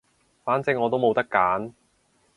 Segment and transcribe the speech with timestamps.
[0.43, 1.73] 反正我都冇得揀